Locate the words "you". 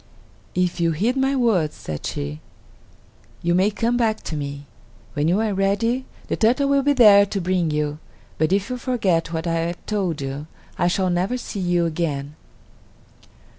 0.79-0.93, 3.43-3.53, 5.27-5.39, 7.69-7.99, 8.71-8.77, 10.19-10.47, 11.59-11.85